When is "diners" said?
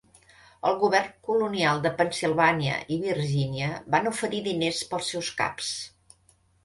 4.51-4.81